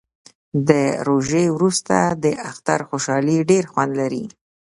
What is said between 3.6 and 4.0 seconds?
خوند